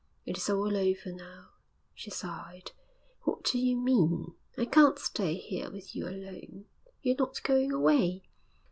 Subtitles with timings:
[0.25, 1.49] 'It is all over now,'
[1.93, 2.71] she sighed.
[3.21, 6.65] 'What do you mean?' 'I can't stay here with you alone.'
[7.03, 8.23] 'You're not going away?'